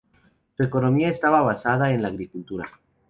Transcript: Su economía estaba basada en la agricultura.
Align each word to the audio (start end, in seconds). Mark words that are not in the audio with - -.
Su 0.57 0.63
economía 0.63 1.09
estaba 1.09 1.41
basada 1.43 1.91
en 1.93 2.01
la 2.01 2.07
agricultura. 2.07 2.67